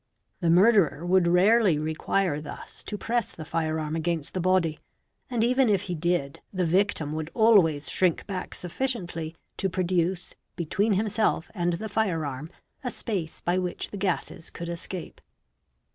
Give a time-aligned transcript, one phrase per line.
[0.39, 4.79] The murderer would rarely} Te require thus to press the fire arm against the body;
[5.29, 10.33] and even if he did, b he victim would always shrink back sufficiently to produce,
[10.55, 12.49] between' himself and the fire arm
[12.83, 15.21] a space by which the gases could escape.